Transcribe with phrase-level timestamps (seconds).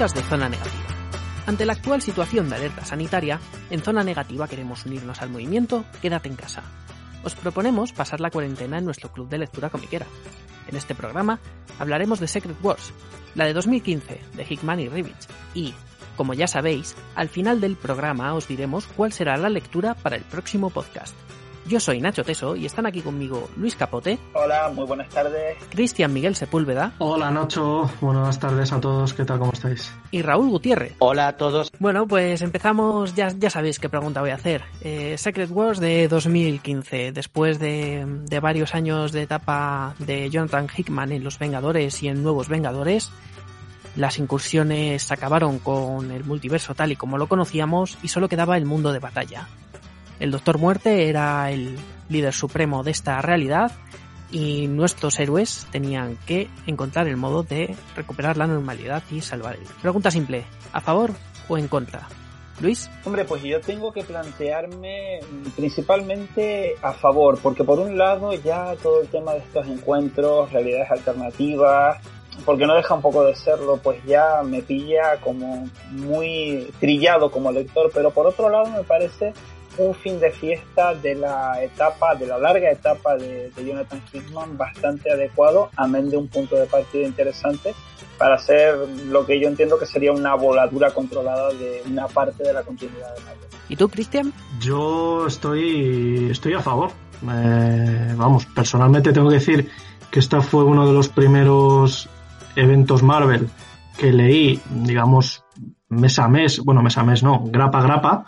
[0.00, 0.86] De Zona Negativa.
[1.46, 6.30] Ante la actual situación de alerta sanitaria, en Zona Negativa queremos unirnos al movimiento Quédate
[6.30, 6.62] en casa.
[7.22, 10.06] Os proponemos pasar la cuarentena en nuestro club de lectura comiquera.
[10.68, 11.38] En este programa
[11.78, 12.94] hablaremos de Secret Wars,
[13.34, 15.74] la de 2015 de Hickman y Rivich, y,
[16.16, 20.22] como ya sabéis, al final del programa os diremos cuál será la lectura para el
[20.22, 21.14] próximo podcast.
[21.66, 24.18] Yo soy Nacho Teso y están aquí conmigo Luis Capote.
[24.34, 25.56] Hola, muy buenas tardes.
[25.70, 26.94] Cristian Miguel Sepúlveda.
[26.98, 29.38] Hola Nacho, buenas tardes a todos, ¿qué tal?
[29.38, 29.92] ¿Cómo estáis?
[30.10, 30.94] Y Raúl Gutiérrez.
[30.98, 31.70] Hola a todos.
[31.78, 34.62] Bueno, pues empezamos, ya, ya sabéis qué pregunta voy a hacer.
[34.80, 41.12] Eh, Secret Wars de 2015, después de, de varios años de etapa de Jonathan Hickman
[41.12, 43.12] en Los Vengadores y en Nuevos Vengadores,
[43.96, 48.64] las incursiones acabaron con el multiverso tal y como lo conocíamos y solo quedaba el
[48.64, 49.48] mundo de batalla.
[50.20, 51.78] El Doctor Muerte era el
[52.10, 53.72] líder supremo de esta realidad
[54.30, 59.64] y nuestros héroes tenían que encontrar el modo de recuperar la normalidad y salvar el.
[59.80, 61.12] Pregunta simple, ¿a favor
[61.48, 62.06] o en contra?
[62.60, 62.90] Luis.
[63.06, 65.20] Hombre, pues yo tengo que plantearme
[65.56, 70.90] principalmente a favor, porque por un lado ya todo el tema de estos encuentros, realidades
[70.90, 71.96] alternativas,
[72.44, 77.50] porque no deja un poco de serlo, pues ya me pilla como muy trillado como
[77.50, 79.32] lector, pero por otro lado me parece
[79.80, 84.56] un fin de fiesta de la etapa, de la larga etapa de, de Jonathan Hickman
[84.56, 87.74] bastante adecuado, amén de un punto de partida interesante
[88.18, 88.76] para hacer
[89.06, 93.14] lo que yo entiendo que sería una voladura controlada de una parte de la continuidad
[93.14, 93.48] de Marvel.
[93.68, 94.32] ¿Y tú, Cristian?
[94.60, 96.90] Yo estoy, estoy a favor.
[97.22, 99.70] Eh, vamos, personalmente tengo que decir
[100.10, 102.08] que este fue uno de los primeros
[102.56, 103.48] eventos Marvel
[103.96, 105.44] que leí, digamos,
[105.88, 108.24] mes a mes, bueno, mes a mes no, grapa a grapa,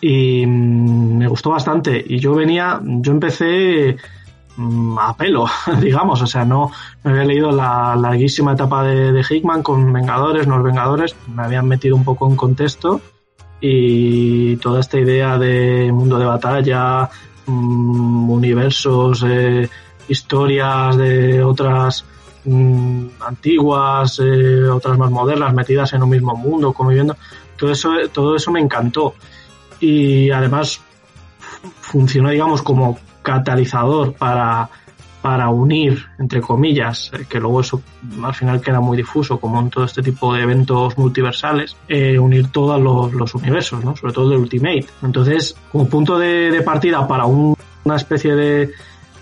[0.00, 2.04] y me gustó bastante.
[2.06, 3.96] Y yo venía, yo empecé
[4.98, 5.46] a pelo,
[5.80, 6.70] digamos, o sea, no
[7.04, 11.68] me había leído la larguísima etapa de, de Hickman con Vengadores, no Vengadores, me habían
[11.68, 13.00] metido un poco en contexto.
[13.60, 17.08] Y toda esta idea de mundo de batalla,
[17.46, 19.68] mmm, universos, eh,
[20.08, 22.04] historias de otras
[23.20, 27.16] antiguas, eh, otras más modernas, metidas en un mismo mundo, conviviendo,
[27.56, 29.14] todo eso, todo eso me encantó
[29.80, 30.80] y además
[31.80, 34.68] funcionó, digamos, como catalizador para,
[35.22, 37.82] para unir, entre comillas, que luego eso
[38.22, 42.52] al final queda muy difuso, como en todo este tipo de eventos multiversales, eh, unir
[42.52, 42.80] todos
[43.12, 43.96] los, universos, ¿no?
[43.96, 44.86] sobre todo el Ultimate.
[45.02, 48.70] Entonces, como punto de, partida para un, una especie de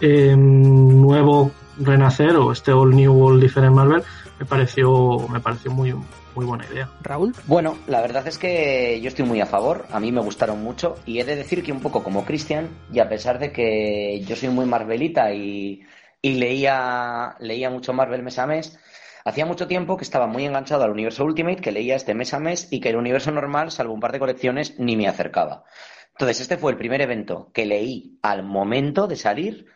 [0.01, 4.03] eh, nuevo renacer o este All New All Different Marvel,
[4.39, 5.95] me pareció, me pareció muy,
[6.35, 6.91] muy buena idea.
[7.03, 7.35] Raúl.
[7.47, 10.97] Bueno, la verdad es que yo estoy muy a favor, a mí me gustaron mucho
[11.07, 14.37] y he de decir que un poco como Cristian, y a pesar de que yo
[14.37, 15.83] soy muy Marvelita y,
[16.21, 18.79] y leía, leía mucho Marvel mes a mes,
[19.25, 22.39] hacía mucho tiempo que estaba muy enganchado al universo Ultimate, que leía este mes a
[22.39, 25.65] mes y que el universo normal, salvo un par de colecciones, ni me acercaba.
[26.13, 29.67] Entonces, este fue el primer evento que leí al momento de salir.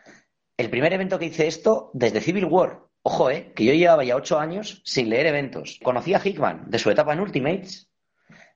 [0.57, 4.17] El primer evento que hice esto desde Civil War, Ojo, eh, que yo llevaba ya
[4.17, 5.81] ocho años sin leer eventos.
[5.83, 7.91] Conocí a Hickman de su etapa en Ultimates.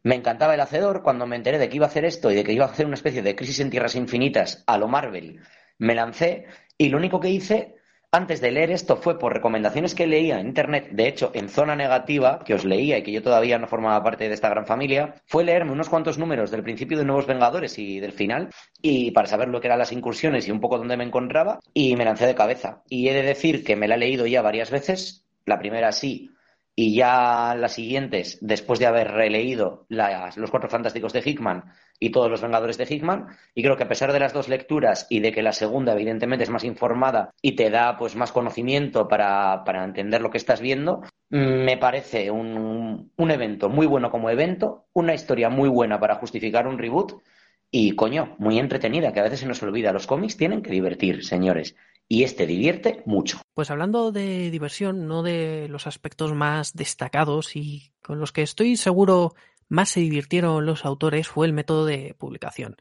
[0.02, 1.02] Me encantaba el hacedor.
[1.02, 2.84] Cuando me enteré de que iba a hacer esto y de que iba a hacer
[2.84, 5.40] una especie de crisis en tierras infinitas a lo Marvel,
[5.78, 6.44] me lancé
[6.76, 7.76] y lo único que hice
[8.14, 11.74] antes de leer esto fue por recomendaciones que leía en internet, de hecho en zona
[11.74, 15.14] negativa, que os leía y que yo todavía no formaba parte de esta gran familia,
[15.24, 18.50] fue leerme unos cuantos números del principio de Nuevos Vengadores y del final,
[18.82, 21.96] y para saber lo que eran las incursiones y un poco dónde me encontraba, y
[21.96, 22.82] me lancé de cabeza.
[22.86, 26.30] Y he de decir que me la he leído ya varias veces, la primera sí,
[26.74, 31.64] y ya las siguientes, después de haber releído los Cuatro Fantásticos de Hickman
[31.98, 35.06] y todos los Vengadores de Hickman, y creo que a pesar de las dos lecturas
[35.10, 39.06] y de que la segunda evidentemente es más informada y te da pues más conocimiento
[39.06, 44.30] para, para entender lo que estás viendo, me parece un, un evento muy bueno como
[44.30, 47.22] evento, una historia muy buena para justificar un reboot
[47.70, 51.24] y, coño, muy entretenida, que a veces se nos olvida, los cómics tienen que divertir,
[51.24, 51.74] señores
[52.12, 53.40] y este divierte mucho.
[53.54, 58.76] Pues hablando de diversión, no de los aspectos más destacados y con los que estoy
[58.76, 59.32] seguro
[59.70, 62.76] más se divirtieron los autores fue el método de publicación.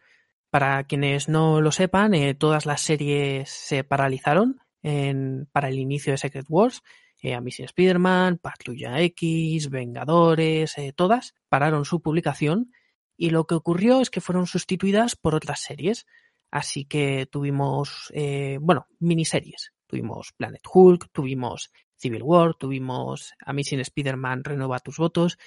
[0.50, 6.12] Para quienes no lo sepan, eh, todas las series se paralizaron en, para el inicio
[6.12, 6.84] de Secret Wars.
[7.22, 12.74] Eh, Amazing Spider-Man, Patrulla X, Vengadores, eh, todas pararon su publicación
[13.16, 16.06] y lo que ocurrió es que fueron sustituidas por otras series.
[16.52, 19.72] Así que tuvimos, eh, bueno, miniseries.
[19.88, 25.38] Tuvimos Planet Hulk, tuvimos Civil War, tuvimos Amazing Spider-Man Renueva tus votos.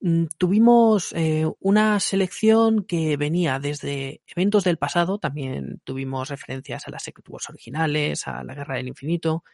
[0.00, 6.90] Mm, tuvimos eh, una selección que venía desde eventos del pasado, también tuvimos referencias a
[6.90, 9.44] las Secret Wars originales, a la Guerra del Infinito.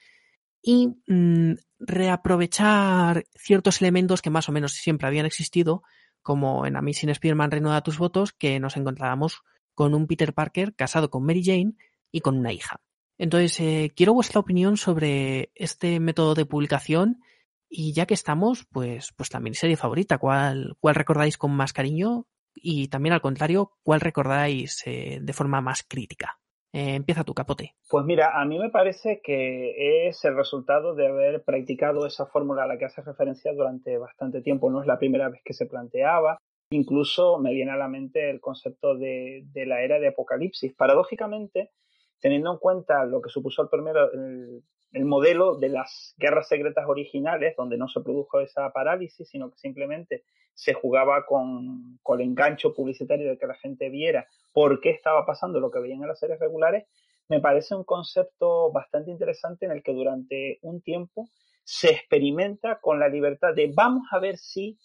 [0.65, 5.83] y mm, reaprovechar ciertos elementos que más o menos siempre habían existido,
[6.23, 9.43] como en Amazing Spider-Man Renueva tus votos, que nos encontrábamos
[9.75, 11.75] con un Peter Parker casado con Mary Jane
[12.11, 12.81] y con una hija.
[13.19, 17.21] Entonces, eh, quiero vuestra opinión sobre este método de publicación
[17.69, 22.27] y ya que estamos, pues, pues la miniserie favorita, ¿cuál, cuál recordáis con más cariño?
[22.55, 26.39] Y también al contrario, ¿cuál recordáis eh, de forma más crítica?
[26.73, 27.75] Eh, empieza tu capote.
[27.91, 32.65] Pues mira, a mí me parece que es el resultado de haber practicado esa fórmula
[32.65, 34.71] a la que hace referencia durante bastante tiempo.
[34.71, 36.39] No es la primera vez que se planteaba.
[36.73, 40.73] Incluso me viene a la mente el concepto de, la era de Apocalipsis.
[40.75, 41.71] Paradójicamente,
[42.19, 46.87] teniendo en cuenta lo que supuso el primero, el, el, modelo de las guerras secretas
[46.89, 50.25] originales, donde no se produjo esa parálisis, sino que simplemente
[50.55, 55.27] se jugaba con, con, el engancho publicitario de que la gente viera por qué estaba
[55.27, 56.87] pasando lo que veían en las series regulares,
[57.29, 61.29] me parece un concepto bastante interesante en el que durante un tiempo
[61.65, 64.79] se experimenta con la libertad de vamos a ver si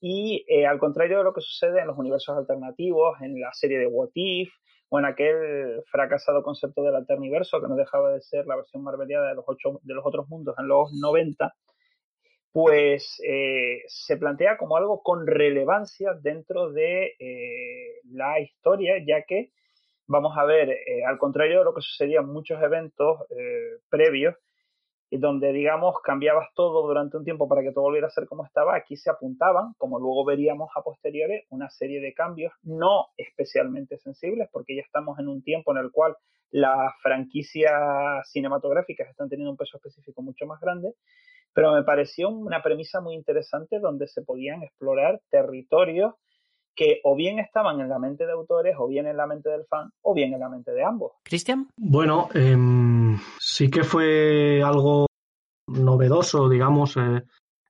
[0.00, 3.78] y eh, al contrario de lo que sucede en los universos alternativos, en la serie
[3.78, 4.52] de What If,
[4.88, 9.28] o en aquel fracasado concepto del alterniverso que no dejaba de ser la versión marveliada
[9.28, 11.52] de los, ocho, de los otros mundos en los 90,
[12.52, 19.50] pues eh, se plantea como algo con relevancia dentro de eh, la historia, ya que
[20.06, 23.18] vamos a ver, al contrario de lo que sucedía en muchos eventos
[23.90, 24.36] previos,
[25.10, 28.76] donde, digamos, cambiabas todo durante un tiempo para que todo volviera a ser como estaba,
[28.76, 34.48] aquí se apuntaban, como luego veríamos a posteriores, una serie de cambios no especialmente sensibles,
[34.52, 36.16] porque ya estamos en un tiempo en el cual
[36.50, 37.72] las franquicias
[38.30, 40.94] cinematográficas están teniendo un peso específico mucho más grande,
[41.52, 46.14] pero me pareció una premisa muy interesante donde se podían explorar territorios
[46.76, 49.64] que o bien estaban en la mente de autores, o bien en la mente del
[49.64, 51.12] fan, o bien en la mente de ambos.
[51.24, 51.68] Cristian.
[51.76, 55.06] Bueno, em, sí que fue algo
[55.68, 57.22] novedoso, digamos, eh,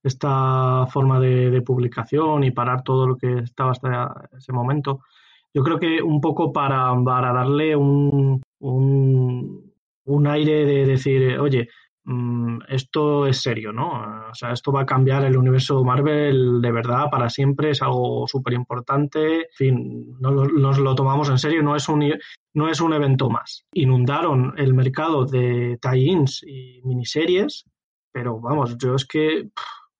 [0.03, 5.01] esta forma de, publicación y parar todo lo que estaba hasta ese momento.
[5.55, 9.73] Yo creo que un poco para, para darle un, un,
[10.05, 11.69] un aire de decir, oye,
[12.09, 14.29] Mm, esto es serio, ¿no?
[14.31, 18.29] O sea, esto va a cambiar el universo Marvel de verdad para siempre, es algo
[18.29, 22.15] súper importante, en fin, nos lo, tomamos en serio, no es, un,
[22.55, 23.65] no es un evento más.
[23.73, 27.65] Inundaron el mercado de tie-ins y miniseries,
[28.13, 29.49] pero vamos, yo es que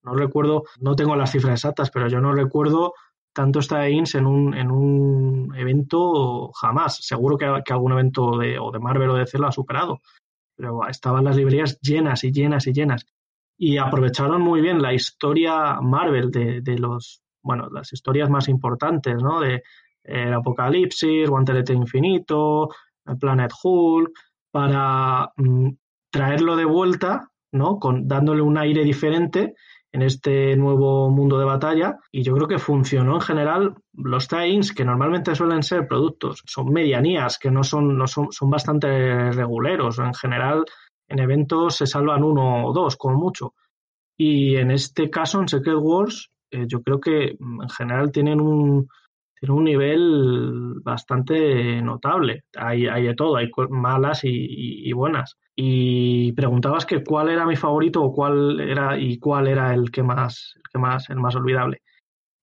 [0.05, 2.95] no recuerdo, no tengo las cifras exactas, pero yo no recuerdo
[3.33, 7.05] tantos tie-ins en un, en un evento jamás.
[7.05, 10.01] Seguro que, que algún evento de, o de Marvel o de DC lo ha superado
[10.57, 13.07] pero estaban las librerías llenas y llenas y llenas.
[13.59, 19.23] Y aprovecharon muy bien la historia Marvel de, de los, bueno, las historias más importantes,
[19.23, 19.41] ¿no?
[19.41, 19.63] De
[20.03, 22.71] el Apocalipsis, Guantelete Infinito,
[23.21, 24.11] Planet Hulk,
[24.51, 25.71] para mm,
[26.11, 27.79] traerlo de vuelta, ¿no?
[27.79, 29.55] Con, dándole un aire diferente
[29.93, 34.75] en este nuevo mundo de batalla y yo creo que funcionó en general los tie-ins
[34.75, 39.99] que normalmente suelen ser productos son medianías que no son no son, son bastante reguleros
[39.99, 40.65] en general
[41.09, 43.55] en eventos se salvan uno o dos como mucho
[44.17, 48.41] y en este caso en Secret Wars eh, yo creo que mm, en general tienen
[48.41, 48.89] un
[49.39, 52.45] tiene un nivel bastante notable.
[52.57, 55.37] Hay, hay de todo, hay malas y, buenas.
[55.57, 60.03] Y preguntabas que cuál era mi favorito o cuál era y cuál era el que
[60.03, 60.55] más,
[61.09, 61.83] el más olvidable.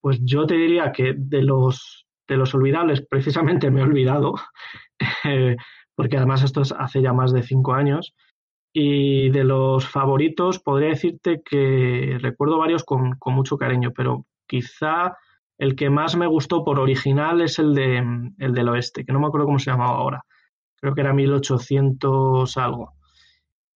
[0.02, 4.36] Pues yo te diría que de los de los olvidables, precisamente me he olvidado,
[5.24, 5.56] eh,
[5.96, 8.14] porque además esto es hace ya más de cinco años.
[8.76, 15.16] Y de los favoritos, podría decirte que recuerdo varios con, con mucho cariño, pero quizá
[15.60, 18.04] el que más me gustó por original es el, de,
[18.40, 20.26] el del oeste, que no me acuerdo cómo se llamaba ahora.
[20.78, 22.94] Creo que era 1800 algo.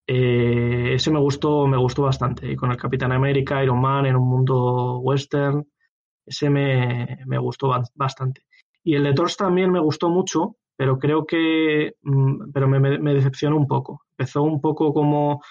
[0.07, 2.49] Eh, ese me gustó, me gustó bastante.
[2.51, 5.67] Y con el Capitán América, Iron Man en un mundo western,
[6.25, 8.41] ese me, me gustó bastante.
[8.83, 13.13] Y el de Thor también me gustó mucho, pero creo que mm, pero me, me,
[13.13, 14.03] decepcionó un poco.
[14.17, 15.41] Empezó un poco como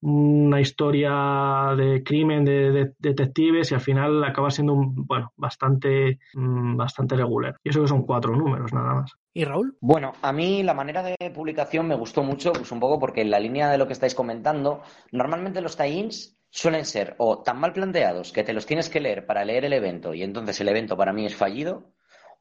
[0.00, 6.76] una historia de crimen de, detectives y al final acaba siendo un, bueno, bastante, mm,
[6.76, 7.56] bastante regular.
[7.64, 9.12] Y eso que son cuatro números nada más.
[9.32, 9.76] ¿Y Raúl?
[9.80, 13.30] Bueno, a mí la manera de publicación me gustó mucho, pues un poco porque en
[13.30, 17.72] la línea de lo que estáis comentando, normalmente los tie-ins suelen ser o tan mal
[17.72, 20.96] planteados que te los tienes que leer para leer el evento y entonces el evento
[20.96, 21.92] para mí es fallido,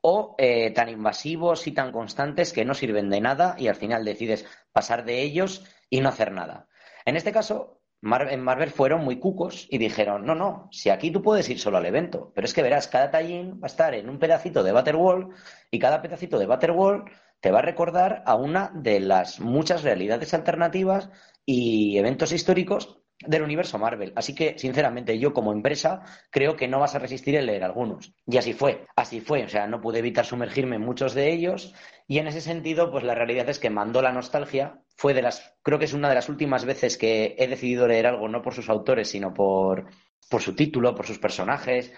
[0.02, 4.06] o eh, tan invasivos y tan constantes que no sirven de nada y al final
[4.06, 6.67] decides pasar de ellos y no hacer nada.
[7.08, 11.22] En este caso, en Marvel fueron muy cucos y dijeron, no, no, si aquí tú
[11.22, 14.10] puedes ir solo al evento, pero es que verás, cada tallín va a estar en
[14.10, 15.30] un pedacito de Butterwall
[15.72, 17.06] y cada pedacito de Butterwall
[17.40, 21.10] te va a recordar a una de las muchas realidades alternativas
[21.46, 24.14] y eventos históricos del universo Marvel.
[24.16, 28.14] Así que, sinceramente, yo como empresa creo que no vas a resistir el leer algunos.
[28.26, 29.44] Y así fue, así fue.
[29.44, 31.74] O sea, no pude evitar sumergirme en muchos de ellos.
[32.08, 34.82] Y en ese sentido, pues la realidad es que mandó la nostalgia.
[34.96, 38.08] Fue de las, creo que es una de las últimas veces que he decidido leer
[38.08, 39.88] algo, no por sus autores, sino por,
[40.30, 41.92] por su título, por sus personajes.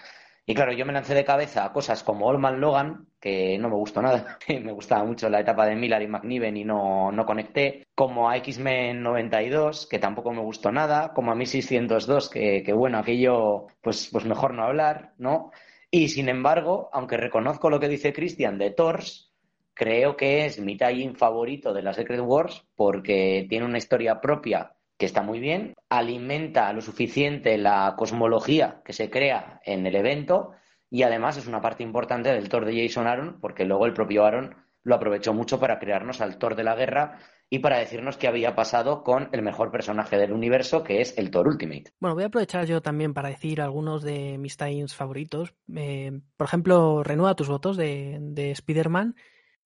[0.46, 3.68] Y claro, yo me lancé de cabeza a cosas como Old Man Logan, que no
[3.68, 4.38] me gustó nada.
[4.48, 7.86] me gustaba mucho la etapa de Miller y McNiven y no, no conecté.
[7.94, 11.12] Como a X-Men 92, que tampoco me gustó nada.
[11.12, 15.50] Como a 1602, que, que bueno, aquello, pues, pues mejor no hablar, ¿no?
[15.90, 19.32] Y sin embargo, aunque reconozco lo que dice Christian de Thors,
[19.74, 24.74] creo que es mi tie favorito de la Secret Wars porque tiene una historia propia
[24.96, 30.52] que está muy bien, alimenta lo suficiente la cosmología que se crea en el evento
[30.90, 34.24] y además es una parte importante del Thor de Jason Aaron, porque luego el propio
[34.24, 37.18] Aaron lo aprovechó mucho para crearnos al Thor de la guerra
[37.48, 41.30] y para decirnos qué había pasado con el mejor personaje del universo, que es el
[41.30, 41.92] Thor Ultimate.
[41.98, 45.54] Bueno, voy a aprovechar yo también para decir algunos de mis times favoritos.
[45.74, 49.16] Eh, por ejemplo, renueva tus votos de, de Spider-Man.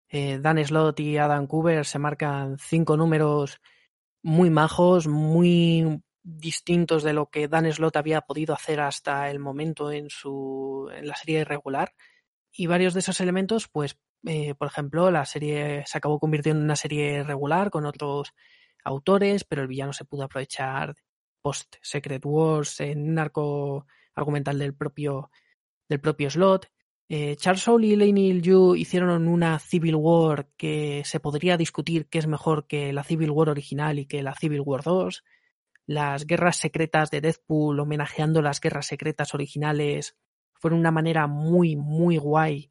[0.08, 3.60] Eh, Dan Slott y Adam Cooper se marcan cinco números
[4.22, 9.92] muy majos, muy distintos de lo que Dan Slott había podido hacer hasta el momento
[9.92, 11.94] en su en la serie regular
[12.50, 16.64] y varios de esos elementos pues eh, por ejemplo la serie se acabó convirtiendo en
[16.64, 18.32] una serie regular con otros
[18.84, 20.94] autores pero el villano se pudo aprovechar
[21.42, 25.30] post Secret Wars en un arco argumental del propio
[25.90, 26.70] del propio Slot
[27.08, 32.18] eh, Charles Soule y Lane Yu hicieron una Civil War que se podría discutir qué
[32.18, 35.22] es mejor que la Civil War original y que la Civil War 2.
[35.86, 40.16] Las guerras secretas de Deadpool homenajeando las guerras secretas originales
[40.54, 42.70] fueron una manera muy, muy guay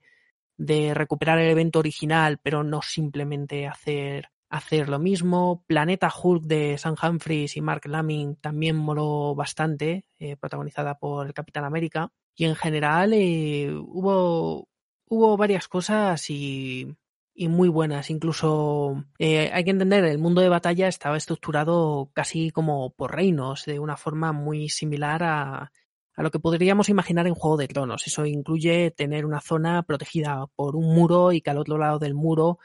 [0.57, 5.63] de recuperar el evento original, pero no simplemente hacer, hacer lo mismo.
[5.67, 11.33] Planeta Hulk de Sam Humphries y Mark Lamming también moló bastante, eh, protagonizada por el
[11.33, 12.11] Capitán América.
[12.35, 14.67] Y en general eh, hubo,
[15.07, 16.87] hubo varias cosas y,
[17.33, 18.09] y muy buenas.
[18.09, 23.65] Incluso eh, hay que entender, el mundo de batalla estaba estructurado casi como por reinos,
[23.65, 25.71] de una forma muy similar a,
[26.15, 28.05] a lo que podríamos imaginar en Juego de Tronos.
[28.07, 32.13] Eso incluye tener una zona protegida por un muro y que al otro lado del
[32.13, 32.59] muro,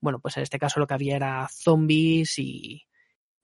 [0.00, 2.82] bueno, pues en este caso lo que había era zombies y,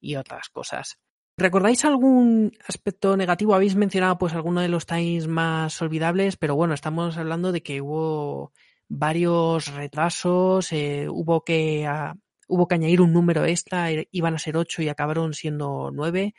[0.00, 0.98] y otras cosas.
[1.36, 3.54] ¿Recordáis algún aspecto negativo?
[3.54, 7.80] Habéis mencionado pues alguno de los times más olvidables, pero bueno, estamos hablando de que
[7.80, 8.52] hubo
[8.90, 12.18] varios retrasos, eh, hubo que uh,
[12.48, 16.34] hubo que añadir un número extra, eh, iban a ser ocho y acabaron siendo nueve.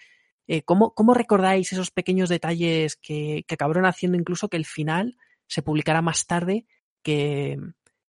[0.48, 5.16] Eh, ¿cómo, ¿cómo, recordáis esos pequeños detalles que, que acabaron haciendo incluso que el final
[5.48, 6.66] se publicara más tarde
[7.02, 7.58] que,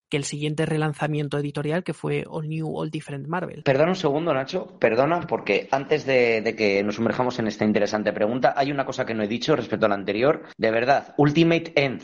[0.09, 3.63] que el siguiente relanzamiento editorial que fue All New, All Different Marvel.
[3.63, 8.13] Perdona un segundo, Nacho, perdona, porque antes de, de, que nos sumerjamos en esta interesante
[8.13, 10.43] pregunta, hay una cosa que no he dicho respecto a la anterior.
[10.59, 12.03] De verdad, Ultimate End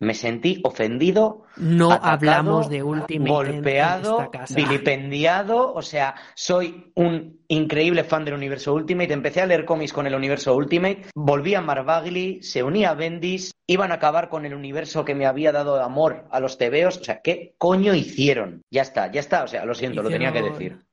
[0.00, 1.44] me sentí ofendido.
[1.56, 4.54] No atacado, hablamos de Ultimate golpeado, en esta casa.
[4.54, 5.74] vilipendiado.
[5.74, 9.12] O sea, soy un increíble fan del universo Ultimate.
[9.12, 11.02] Empecé a leer cómics con el universo Ultimate.
[11.14, 13.52] Volví a Marvagli, se unía a Bendis.
[13.66, 16.96] Iban a acabar con el universo que me había dado amor a los tebeos.
[16.96, 18.62] O sea, ¿qué coño hicieron?
[18.70, 19.44] Ya está, ya está.
[19.44, 20.04] O sea, lo siento, hicieron...
[20.04, 20.89] lo tenía que decir.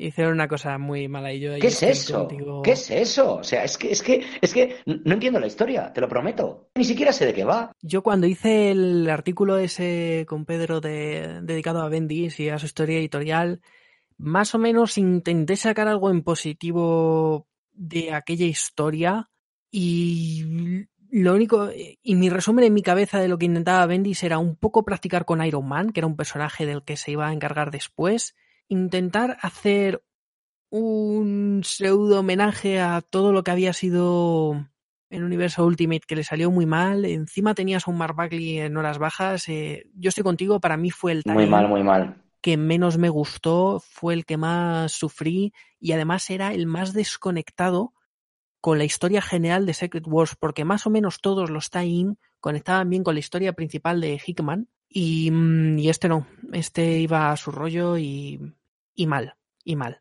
[0.00, 1.54] Hicieron una cosa muy mala y yo.
[1.58, 2.28] ¿Qué es eso?
[2.28, 2.62] Contigo...
[2.62, 3.34] ¿Qué es eso?
[3.34, 6.70] O sea, es que, es que, es que no entiendo la historia, te lo prometo.
[6.76, 7.72] Ni siquiera sé de qué va.
[7.82, 12.66] Yo cuando hice el artículo ese con Pedro de, dedicado a Bendis y a su
[12.66, 13.60] historia editorial,
[14.18, 19.28] más o menos intenté sacar algo en positivo de aquella historia
[19.68, 24.38] y lo único, y mi resumen en mi cabeza de lo que intentaba Bendis era
[24.38, 27.32] un poco practicar con Iron Man, que era un personaje del que se iba a
[27.32, 28.36] encargar después
[28.68, 30.02] intentar hacer
[30.70, 34.68] un pseudo homenaje a todo lo que había sido
[35.10, 37.04] el universo Ultimate que le salió muy mal.
[37.04, 39.48] Encima tenías a un Mark Bagley en horas bajas.
[39.48, 42.22] Eh, yo estoy contigo, para mí fue el muy mal, muy mal.
[42.42, 47.94] que menos me gustó, fue el que más sufrí y además era el más desconectado
[48.60, 52.90] con la historia general de Secret Wars, porque más o menos todos los tie-in conectaban
[52.90, 55.30] bien con la historia principal de Hickman y,
[55.76, 58.40] y este no, este iba a su rollo y,
[58.98, 60.00] y mal, y mal.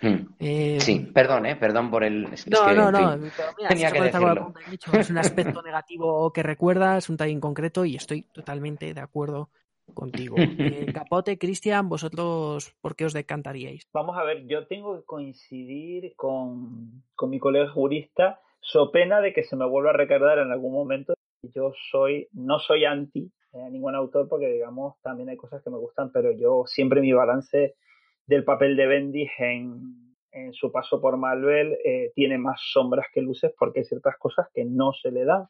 [0.00, 0.34] Hmm.
[0.38, 1.56] Eh, sí, perdón, ¿eh?
[1.56, 2.26] Perdón por el...
[2.26, 4.54] Es, no, es que, no, no, en fin, pero mira, tenía si que decirlo.
[4.92, 9.48] es un aspecto negativo que recuerdas, un tie concreto y estoy totalmente de acuerdo
[9.94, 10.36] contigo.
[10.58, 13.88] Eh, Capote, Cristian, vosotros, ¿por qué os decantaríais?
[13.94, 19.32] Vamos a ver, yo tengo que coincidir con, con mi colega jurista, so pena de
[19.32, 21.14] que se me vuelva a recordar en algún momento.
[21.42, 25.78] Yo soy, no soy anti a ningún autor porque, digamos, también hay cosas que me
[25.78, 27.76] gustan, pero yo siempre mi balance
[28.26, 30.04] del papel de Bendis en,
[30.34, 34.48] en su paso por Marvel eh, tiene más sombras que luces porque hay ciertas cosas
[34.52, 35.46] que no se le dan.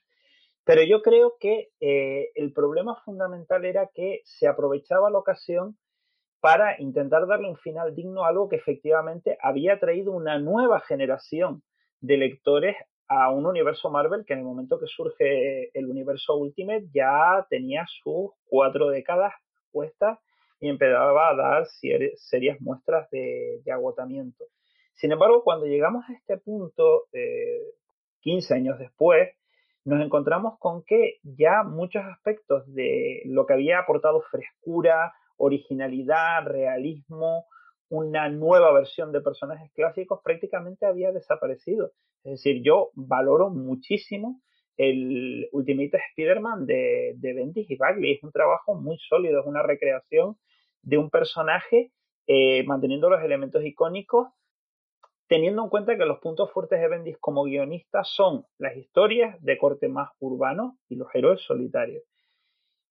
[0.65, 5.77] Pero yo creo que eh, el problema fundamental era que se aprovechaba la ocasión
[6.41, 11.63] para intentar darle un final digno a algo que efectivamente había traído una nueva generación
[12.01, 12.77] de lectores
[13.09, 17.87] a un universo Marvel que en el momento que surge el universo Ultimate ya tenía
[18.03, 19.33] sus cuatro décadas
[19.71, 20.19] puestas
[20.61, 24.45] y empezaba a dar serias muestras de, agotamiento.
[24.95, 27.05] Sin embargo, cuando llegamos a este punto,
[28.21, 29.31] 15 años después,
[29.85, 37.47] nos encontramos con que ya muchos aspectos de lo que había aportado frescura, originalidad, realismo,
[37.91, 41.93] una nueva versión de personajes clásicos prácticamente había desaparecido.
[42.25, 44.41] Es decir, yo valoro muchísimo
[44.77, 48.13] el Ultimate Spider-Man de, de Bendis y Bagley.
[48.13, 50.37] Es un trabajo muy sólido, es una recreación
[50.83, 51.93] de un personaje
[52.27, 54.29] eh, manteniendo los elementos icónicos,
[55.27, 59.59] teniendo en cuenta que los puntos fuertes de Bendis como guionista son las historias de
[59.59, 62.03] corte más urbano y los héroes solitarios.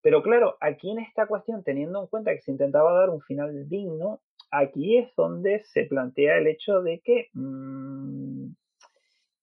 [0.02, 3.70] Pero claro, aquí en esta cuestión, teniendo en cuenta que se intentaba dar un final
[3.70, 4.22] digno,
[4.52, 8.52] aquí es donde se plantea el hecho de que mmm,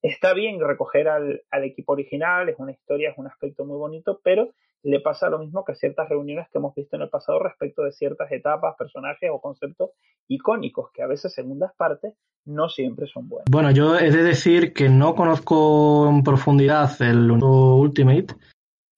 [0.03, 4.21] está bien recoger al, al, equipo original, es una historia, es un aspecto muy bonito,
[4.23, 4.51] pero
[4.83, 7.93] le pasa lo mismo que ciertas reuniones que hemos visto en el pasado respecto de
[7.93, 9.91] ciertas etapas, personajes o conceptos
[10.29, 12.15] icónicos que a veces segundas partes
[12.47, 13.47] no siempre son buenos.
[13.51, 18.35] Bueno, yo he de decir que no conozco en profundidad el Ultimate,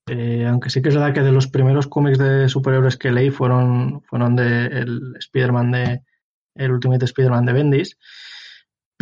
[0.08, 3.30] eh, aunque sí que es verdad que de los primeros cómics de superhéroes que leí
[3.30, 6.00] fueron, fueron de el Spider-Man de
[6.54, 7.98] el Ultimate Spider-Man de Bendis.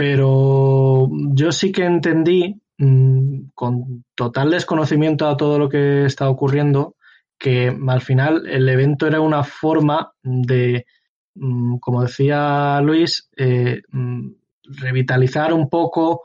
[0.01, 6.97] Pero yo sí que entendí, mmm, con total desconocimiento a todo lo que está ocurriendo,
[7.39, 10.87] que al final el evento era una forma de,
[11.35, 14.31] mmm, como decía Luis, eh, mmm,
[14.81, 16.23] revitalizar un poco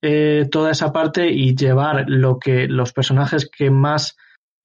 [0.00, 4.16] eh, toda esa parte y llevar lo que los personajes que más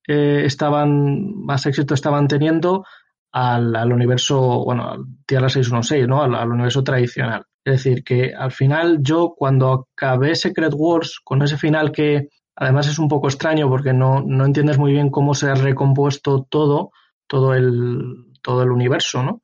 [0.08, 2.86] eh, estaban, más éxito estaban teniendo
[3.34, 6.23] al, universo, bueno, al Tierra 616, ¿no?
[6.23, 7.43] Al, universo tradicional.
[7.65, 12.88] Es decir, que al final yo cuando acabé Secret Wars, con ese final que además
[12.88, 16.91] es un poco extraño porque no, no entiendes muy bien cómo se ha recompuesto todo,
[17.28, 19.41] todo el, todo el universo, ¿no?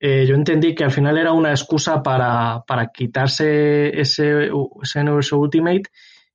[0.00, 4.50] Eh, yo entendí que al final era una excusa para, para quitarse ese,
[4.82, 5.84] ese universo Ultimate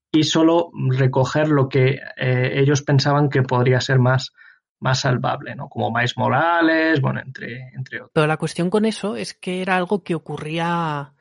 [0.10, 4.32] y solo recoger lo que eh, ellos pensaban que podría ser más,
[4.80, 5.68] más salvable, ¿no?
[5.68, 8.12] Como Miles Morales, bueno, entre, entre otros.
[8.14, 11.14] Pero la cuestión con eso es que era algo que ocurría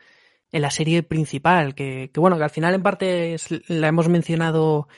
[0.52, 4.08] en la serie principal, que, que bueno, que al final en parte es, la hemos
[4.08, 4.88] mencionado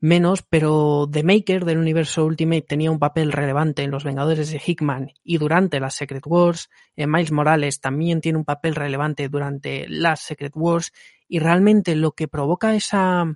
[0.00, 4.60] menos, pero The Maker del universo Ultimate tenía un papel relevante en Los Vengadores de
[4.64, 6.70] Hickman y durante las Secret Wars.
[6.96, 10.92] Eh, Miles Morales también tiene un papel relevante durante las Secret Wars
[11.28, 13.26] y realmente lo que provoca esa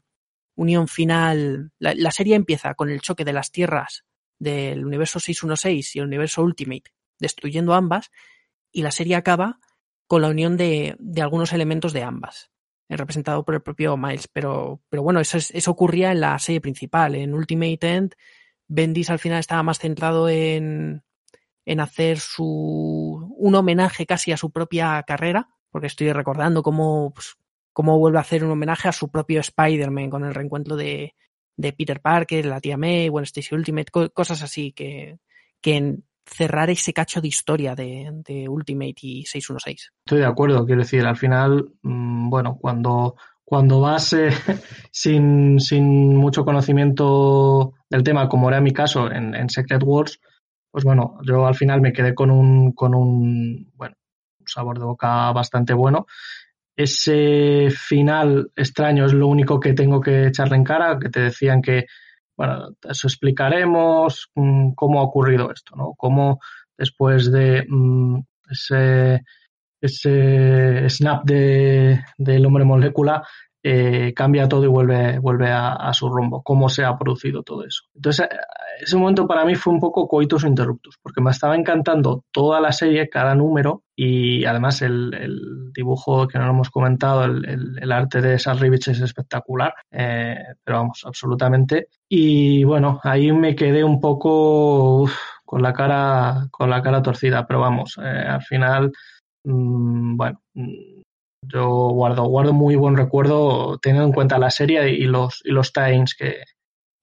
[0.56, 4.04] unión final, la, la serie empieza con el choque de las tierras
[4.38, 8.10] del universo 616 y el universo Ultimate, destruyendo ambas,
[8.72, 9.58] y la serie acaba
[10.14, 12.52] con la unión de, algunos elementos de ambas,
[12.88, 14.28] eh, representado por el propio Miles.
[14.28, 17.16] Pero, bueno, eso, es, eso ocurría en la serie principal.
[17.16, 18.14] En Ultimate End,
[18.68, 21.02] Bendis al final estaba más centrado en,
[21.64, 27.34] en hacer su, un homenaje casi a su propia carrera, porque estoy recordando cómo, pues,
[27.72, 31.16] cómo vuelve a hacer un homenaje a su propio Spider-Man con el reencuentro de,
[31.56, 35.18] Peter Parker, la tía May, Gwen Stacy Ultimate, co cosas así que,
[35.60, 39.92] que en cerrar ese cacho de historia de, Ultimate y 616.
[40.06, 44.30] Estoy de acuerdo, quiero decir, al final, mmm, bueno, cuando, cuando vas eh,
[44.90, 50.20] sin, sin mucho conocimiento del tema, como era mi caso en, en, Secret Wars,
[50.70, 53.94] pues bueno, yo al final me quedé con un, con un, bueno,
[54.46, 56.06] sabor de boca bastante bueno
[56.76, 61.62] ese final extraño es lo único que tengo que echarle en cara, que te decían
[61.62, 61.86] que,
[62.36, 65.94] bueno, eso explicaremos mmm, cómo ha ocurrido esto, ¿no?
[65.96, 66.40] Cómo
[66.76, 68.20] después de mmm,
[68.50, 69.22] ese,
[69.80, 73.26] ese snap de, del hombre molécula
[73.66, 77.64] eh, cambia todo y vuelve, vuelve a, a, su rumbo, cómo se ha producido todo
[77.64, 77.84] eso.
[77.94, 78.28] Entonces,
[78.78, 82.72] ese momento para mí fue un poco coitus interruptus, porque me estaba encantando toda la
[82.72, 87.78] serie, cada número, y además el, el dibujo que no lo hemos comentado, el, el,
[87.80, 91.88] el arte de esas Rivich es espectacular, eh, pero vamos, absolutamente.
[92.06, 97.46] Y bueno, ahí me quedé un poco uf, con la cara, con la cara torcida,
[97.46, 98.92] pero vamos, eh, al final,
[99.44, 100.42] mmm, bueno
[101.52, 105.72] yo guardo, guardo muy buen recuerdo teniendo en cuenta la serie y los, y los
[105.72, 106.42] times que,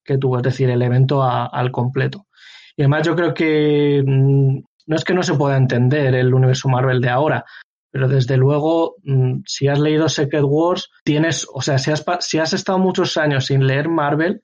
[0.04, 2.28] que tuvo, es decir, el evento a, al completo.
[2.76, 6.70] Y además yo creo que mm, no es que no se pueda entender el universo
[6.70, 7.46] Marvel de ahora,
[7.92, 12.40] pero desde luego, mm, si has leído Secret Wars, tienes, o sea, si has, si
[12.40, 14.42] has estado muchos años sin leer Marvel,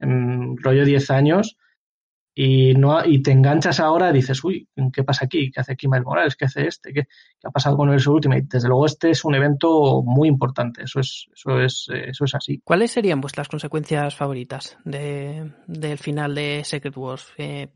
[0.00, 1.56] rollo 10 años,
[2.40, 5.50] y no y te enganchas ahora dices, uy, ¿qué pasa aquí?
[5.50, 6.36] ¿Qué hace aquí Miles Morales?
[6.36, 6.92] ¿Qué hace este?
[6.92, 7.08] ¿Qué,
[7.42, 8.46] ha pasado con el Ultimate?
[8.48, 12.60] Desde luego este es un evento muy importante, eso es, eso es, eso es así.
[12.62, 17.26] ¿Cuáles serían vuestras consecuencias favoritas de, del final de Secret Wars?
[17.38, 17.72] Eh,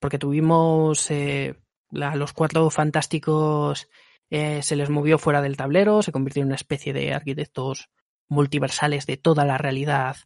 [0.00, 1.54] porque tuvimos eh,
[1.90, 3.86] los cuatro fantásticos
[4.30, 7.90] eh, se les movió fuera del tablero, se convirtió en una especie de arquitectos
[8.28, 10.16] multiversales de toda la realidad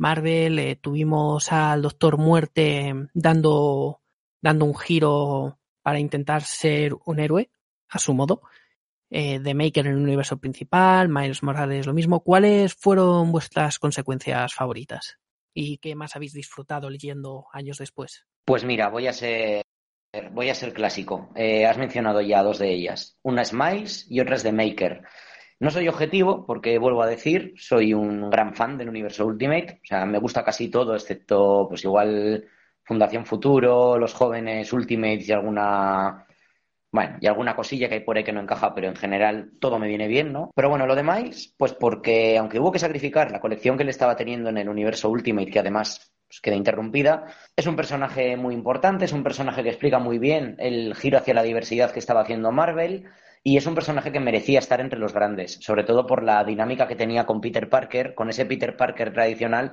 [0.00, 4.00] Marvel, eh, tuvimos al Doctor Muerte dando,
[4.40, 7.50] dando un giro para intentar ser un héroe,
[7.86, 8.40] a su modo.
[9.10, 12.20] Eh, The Maker en el universo principal, Miles Morales lo mismo.
[12.20, 15.18] ¿Cuáles fueron vuestras consecuencias favoritas?
[15.52, 18.24] ¿Y qué más habéis disfrutado leyendo años después?
[18.46, 19.66] Pues mira, voy a ser,
[20.32, 21.28] voy a ser clásico.
[21.36, 23.18] Eh, has mencionado ya dos de ellas.
[23.22, 25.02] Una es Miles y otra es The Maker.
[25.60, 29.80] No soy objetivo porque, vuelvo a decir, soy un gran fan del universo Ultimate.
[29.82, 32.48] O sea, me gusta casi todo, excepto, pues igual,
[32.82, 36.26] Fundación Futuro, los jóvenes Ultimates y alguna.
[36.92, 39.78] Bueno, y alguna cosilla que hay por ahí que no encaja, pero en general todo
[39.78, 40.50] me viene bien, ¿no?
[40.56, 44.16] Pero bueno, lo demás, pues porque aunque hubo que sacrificar la colección que le estaba
[44.16, 49.04] teniendo en el universo Ultimate, que además pues, queda interrumpida, es un personaje muy importante,
[49.04, 52.50] es un personaje que explica muy bien el giro hacia la diversidad que estaba haciendo
[52.50, 53.04] Marvel
[53.42, 56.86] y es un personaje que merecía estar entre los grandes, sobre todo por la dinámica
[56.86, 59.72] que tenía con Peter Parker, con ese Peter Parker tradicional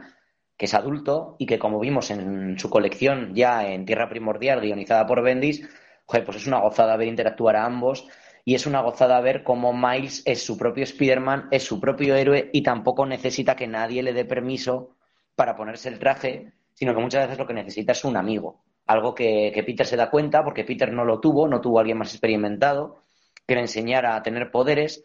[0.55, 5.05] que es adulto y que como vimos en su colección ya en Tierra Primordial, guionizada
[5.05, 5.67] por Bendis,
[6.07, 8.07] pues es una gozada ver interactuar a ambos
[8.43, 12.49] y es una gozada ver cómo Miles es su propio Spider-Man, es su propio héroe
[12.53, 14.95] y tampoco necesita que nadie le dé permiso
[15.35, 18.63] para ponerse el traje, sino que muchas veces lo que necesita es un amigo.
[18.87, 21.81] Algo que, que Peter se da cuenta porque Peter no lo tuvo, no tuvo a
[21.81, 23.03] alguien más experimentado
[23.47, 25.03] que le enseñara a tener poderes,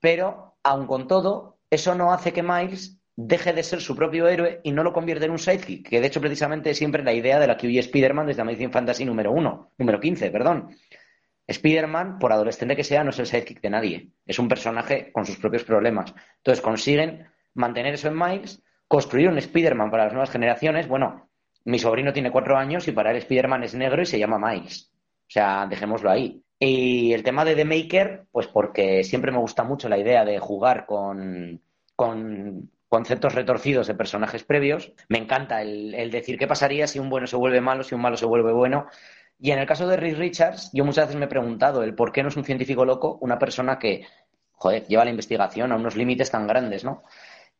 [0.00, 4.60] pero aun con todo, eso no hace que Miles deje de ser su propio héroe
[4.62, 7.38] y no lo convierta en un sidekick, que de hecho precisamente es siempre la idea
[7.38, 10.76] de la que huye Spider-Man desde Amazing Fantasy número uno, número 15, perdón.
[11.46, 14.10] Spider-Man, por adolescente que sea, no es el sidekick de nadie.
[14.26, 16.12] Es un personaje con sus propios problemas.
[16.38, 20.88] Entonces consiguen mantener eso en Miles, construir un Spider-Man para las nuevas generaciones.
[20.88, 21.30] Bueno,
[21.64, 24.92] mi sobrino tiene cuatro años y para él Spider-Man es negro y se llama Miles.
[24.92, 26.42] O sea, dejémoslo ahí.
[26.58, 30.38] Y el tema de The Maker, pues porque siempre me gusta mucho la idea de
[30.38, 31.60] jugar con,
[32.88, 34.92] conceptos retorcidos de personajes previos.
[35.08, 38.16] Me encanta el, decir qué pasaría si un bueno se vuelve malo, si un malo
[38.16, 38.86] se vuelve bueno.
[39.38, 42.10] Y en el caso de Rick Richards, yo muchas veces me he preguntado el por
[42.10, 44.06] qué no es un científico loco una persona que,
[44.52, 47.02] joder, lleva la investigación a unos límites tan grandes, ¿no?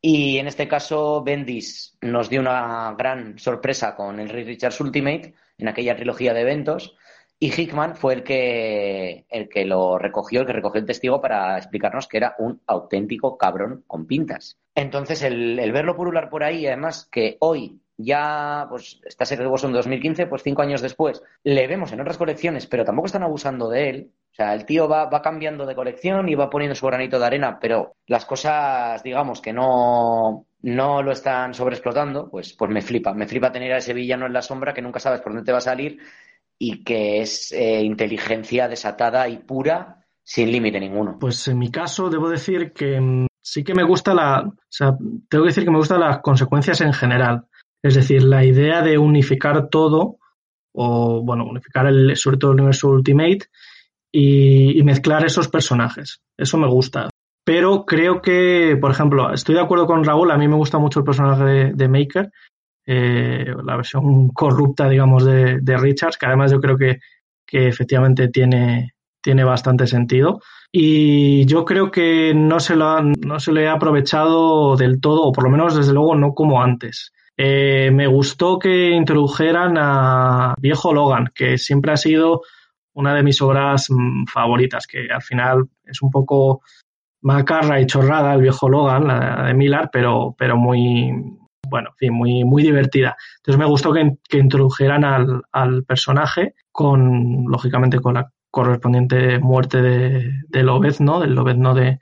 [0.01, 5.35] Y en este caso, Bendis nos dio una gran sorpresa con el Rick Richards Ultimate
[5.59, 6.97] en aquella trilogía de eventos
[7.39, 11.59] y Hickman fue el que, el que lo recogió, el que recogió el testigo para
[11.59, 14.59] explicarnos que era un auténtico cabrón con pintas.
[14.75, 19.73] Entonces, el, verlo purular por ahí, además que hoy ya, pues, está Secret Wars en
[19.73, 23.91] 2015, pues cinco años después, le vemos en otras colecciones, pero tampoco están abusando de
[23.91, 24.11] él.
[24.33, 27.27] O sea, el tío va, va cambiando de colección y va poniendo su granito de
[27.27, 33.15] arena, pero las cosas, digamos, que no, no lo están sobreexplotando, pues, pues me flipa.
[33.15, 35.53] Me flipa tener a ese villano en la sombra que nunca sabes por dónde te
[35.53, 35.99] va a salir
[36.59, 41.19] y que es eh, inteligencia desatada y pura sin límite ninguno.
[41.21, 44.97] Pues en mi caso debo decir que mm, sí que me gusta la, o sea,
[45.29, 47.45] tengo que decir que me gustan las consecuencias en general.
[47.83, 50.19] Es decir, la idea de unificar todo,
[50.73, 53.47] o bueno, unificar el, sobre todo el universo Ultimate
[54.11, 56.21] y, mezclar esos personajes.
[56.37, 57.11] Eso me gusta.
[57.45, 61.01] Pero creo que, por ejemplo, estoy de acuerdo con Raúl, a mí me gusta mucho
[61.01, 62.33] el personaje de Maker,
[62.87, 66.99] eh, la versión corrupta, digamos, de, Richards, que además yo creo que,
[67.51, 70.41] efectivamente tiene, tiene bastante sentido.
[70.71, 75.33] Y yo creo que no se, lo no se le ha aprovechado del todo, o
[75.33, 77.13] por lo menos desde luego no como antes.
[77.37, 82.43] Eh, me gustó que introdujeran a Viejo Logan, que siempre ha sido
[82.95, 86.63] una de mis obras mm, favoritas, que al final es un poco
[87.23, 91.13] macarra y chorrada el Viejo Logan, la de Millar, pero, pero muy,
[91.69, 93.17] bueno, en fin, muy, muy divertida.
[93.39, 100.33] Entonces me gustó que, introdujeran al, al, personaje con, lógicamente, con la correspondiente muerte de,
[100.49, 101.21] de Lobez, ¿no?
[101.21, 101.99] Del no de,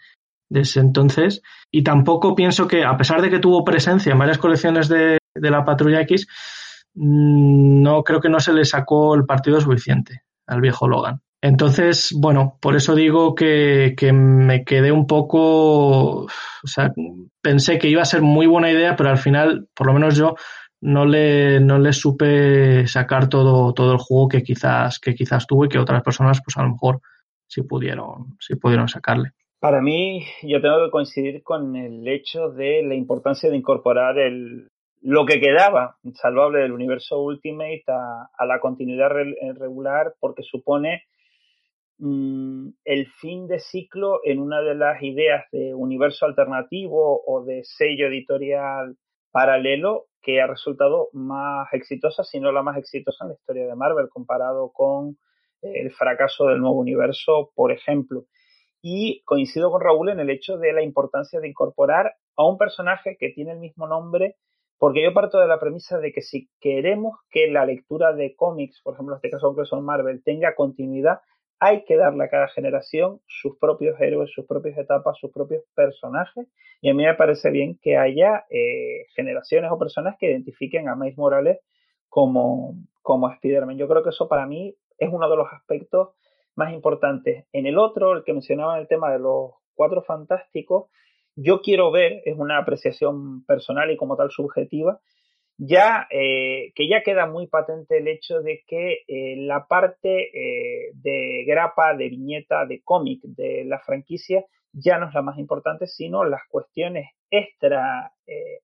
[0.49, 1.43] de ese entonces.
[1.71, 5.51] Y tampoco pienso que, a pesar de que tuvo presencia en varias colecciones de, de
[5.51, 6.27] la Patrulla X,
[6.95, 11.21] mm, no creo que no se le sacó el partido suficiente al viejo Logan.
[11.45, 16.91] Entonces, bueno, por eso digo que, me quedé un poco, o sea,
[17.43, 20.37] pensé que iba a ser muy buena idea, pero al final, por lo menos yo,
[20.81, 25.69] no le, no le supe sacar todo, todo el juego que quizás, que quizás tuve
[25.69, 27.01] que otras personas, pues a lo mejor
[27.47, 29.33] sí pudieron, sí pudieron sacarle.
[29.61, 34.69] Para mí, yo tengo que coincidir con el hecho de la importancia de incorporar el,
[35.03, 41.03] lo que quedaba salvable del universo Ultimate a, la continuidad regular, porque supone
[41.99, 47.63] mm, el fin de ciclo en una de las ideas de universo alternativo o de
[47.65, 48.97] sello editorial
[49.31, 53.75] paralelo que ha resultado más exitosa, si no la más exitosa en la historia de
[53.75, 55.19] Marvel, comparado con
[55.63, 58.25] el fracaso del nuevo universo, por ejemplo.
[58.83, 63.17] Y coincido con Raúl en el hecho de la importancia de incorporar a un personaje
[63.19, 64.37] que tiene el mismo nombre,
[64.79, 68.81] porque yo parto de la premisa de que si queremos que la lectura de cómics,
[68.83, 71.21] por ejemplo, en este caso son Marvel, tenga continuidad,
[71.61, 76.47] hay que darle a cada generación sus propios héroes, sus propias etapas, sus propios personajes.
[76.81, 80.97] Y a mí me parece bien que haya eh, generaciones o personas que identifiquen a
[80.97, 81.59] Miles Morales
[82.09, 83.79] como, como Spider-Man.
[83.79, 86.11] Yo creo que eso para mí es uno de los aspectos
[86.57, 87.47] más importantes.
[87.53, 90.91] En el otro, el que mencionaba en el tema de los cuatro fantásticos,
[91.37, 95.01] yo quiero ver, es una apreciación personal y como tal subjetiva,
[95.57, 100.91] ya eh, que ya queda muy patente el hecho de que eh, la parte eh,
[100.95, 105.87] de grapa, de viñeta, de cómic de la franquicia ya no es la más importante,
[105.87, 108.13] sino las cuestiones extra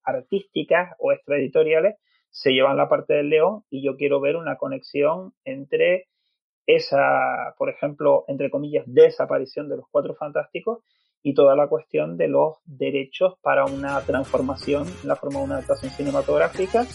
[0.03, 1.95] artísticas o extra editoriales
[2.29, 6.07] se llevan la parte del león y yo quiero ver una conexión entre
[6.65, 10.83] esa, por ejemplo, entre comillas, desaparición de los cuatro fantásticos
[11.23, 15.55] y toda la cuestión de los derechos para una transformación en la forma de una
[15.55, 16.85] adaptación cinematográfica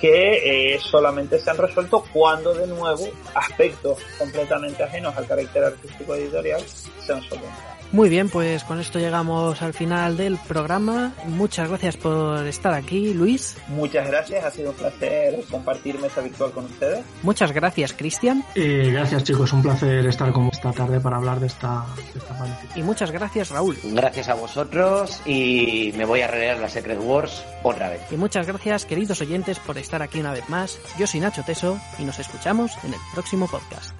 [0.00, 6.14] que eh, solamente se han resuelto cuando de nuevo aspectos completamente ajenos al carácter artístico
[6.14, 7.79] editorial se han solventado.
[7.92, 11.12] Muy bien, pues con esto llegamos al final del programa.
[11.26, 13.56] Muchas gracias por estar aquí, Luis.
[13.68, 17.04] Muchas gracias, ha sido un placer compartir mesa virtual con ustedes.
[17.22, 18.44] Muchas gracias, Cristian.
[18.54, 22.82] Eh, gracias, chicos, un placer estar con esta tarde para hablar de esta, de Y
[22.82, 23.76] muchas gracias, Raúl.
[23.82, 28.02] Gracias a vosotros y me voy a releer la Secret Wars otra vez.
[28.10, 30.78] Y muchas gracias, queridos oyentes, por estar aquí una vez más.
[30.96, 33.94] Yo soy Nacho Teso y nos escuchamos en el próximo podcast.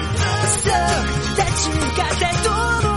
[0.00, 2.93] stuck that you got that door.